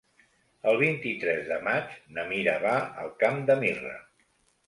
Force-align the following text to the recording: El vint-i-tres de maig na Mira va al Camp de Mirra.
El 0.69 0.77
vint-i-tres 0.83 1.43
de 1.49 1.59
maig 1.67 1.91
na 2.17 2.25
Mira 2.31 2.55
va 2.65 2.73
al 3.03 3.13
Camp 3.25 3.39
de 3.51 3.59
Mirra. 3.65 3.95